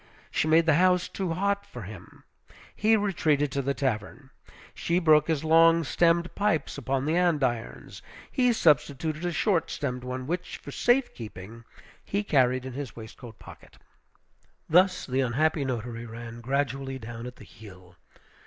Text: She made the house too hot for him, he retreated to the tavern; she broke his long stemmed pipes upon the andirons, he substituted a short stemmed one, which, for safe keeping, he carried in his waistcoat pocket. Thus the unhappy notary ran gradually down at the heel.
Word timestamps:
She 0.31 0.47
made 0.47 0.65
the 0.65 0.73
house 0.81 1.07
too 1.07 1.33
hot 1.33 1.63
for 1.63 1.83
him, 1.83 2.23
he 2.75 2.97
retreated 2.97 3.51
to 3.51 3.61
the 3.61 3.75
tavern; 3.75 4.31
she 4.73 4.97
broke 4.97 5.27
his 5.27 5.43
long 5.43 5.83
stemmed 5.83 6.33
pipes 6.33 6.75
upon 6.75 7.05
the 7.05 7.15
andirons, 7.15 8.01
he 8.31 8.51
substituted 8.51 9.23
a 9.27 9.31
short 9.31 9.69
stemmed 9.69 10.03
one, 10.03 10.25
which, 10.25 10.57
for 10.57 10.71
safe 10.71 11.13
keeping, 11.13 11.65
he 12.03 12.23
carried 12.23 12.65
in 12.65 12.73
his 12.73 12.95
waistcoat 12.95 13.37
pocket. 13.37 13.77
Thus 14.67 15.05
the 15.05 15.21
unhappy 15.21 15.63
notary 15.63 16.07
ran 16.07 16.41
gradually 16.41 16.97
down 16.97 17.27
at 17.27 17.35
the 17.35 17.45
heel. 17.45 17.95